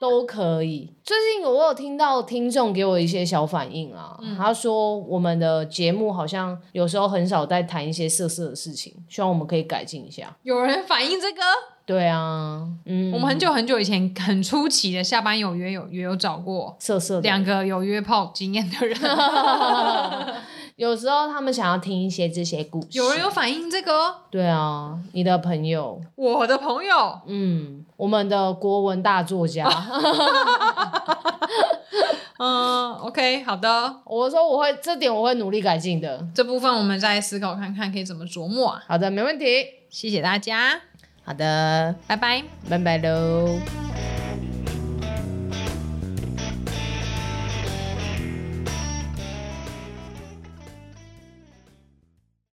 [0.01, 0.90] 都可以。
[1.05, 10.34] 最近我有听到听众给我一些小反应啊，嗯、他说我们的节目好像有时候很少在谈一些色色的事情，希望我们可以改进一下。
[10.42, 11.42] 有人反映这个？
[11.84, 18.96] 对啊，嗯，我们很久很久以前很初期的下班有约有约有找过色色的两个有约炮经验的人。
[20.81, 24.14] 有时候他们想要听一些这些故事，有人有反映这个？
[24.31, 29.68] 对啊，你的朋友，我的朋友，嗯，我们的国文大作家，
[32.39, 38.81] 嗯，OK，好的，我说我会这点我会努力改进的，这部分我们再思考看看可以怎么琢磨。
[38.89, 39.45] 好的，没问题，
[39.91, 40.81] 谢谢大家，
[41.22, 43.89] 好的，拜拜，拜拜喽。